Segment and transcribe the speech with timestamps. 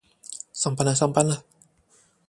[0.53, 1.45] 上班了上班了